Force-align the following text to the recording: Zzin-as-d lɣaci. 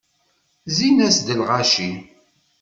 Zzin-as-d 0.69 1.27
lɣaci. 1.39 1.91